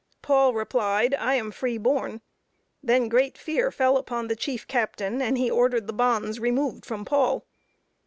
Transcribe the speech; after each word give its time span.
Paul 0.23 0.55
replied, 0.55 1.13
"I 1.13 1.35
am 1.35 1.51
free 1.51 1.77
born"; 1.77 2.21
then 2.81 3.07
great 3.07 3.37
fear 3.37 3.71
fell 3.71 3.97
upon 3.97 4.29
the 4.29 4.35
chief 4.35 4.67
captain, 4.67 5.21
and 5.21 5.37
he 5.37 5.47
ordered 5.47 5.85
the 5.85 5.93
bonds 5.93 6.39
removed 6.39 6.87
from 6.87 7.05
Paul. 7.05 7.45